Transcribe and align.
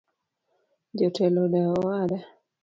Jotelo 0.97 1.39
olewo 1.45 1.71
owada. 1.79 2.19